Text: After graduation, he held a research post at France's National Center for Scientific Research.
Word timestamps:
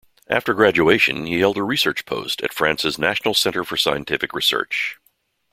After 0.27 0.55
graduation, 0.55 1.27
he 1.27 1.41
held 1.41 1.57
a 1.57 1.63
research 1.63 2.05
post 2.07 2.41
at 2.41 2.53
France's 2.55 2.97
National 2.97 3.35
Center 3.35 3.63
for 3.63 3.77
Scientific 3.77 4.33
Research. 4.33 4.97